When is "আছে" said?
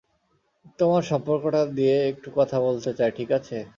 3.37-3.57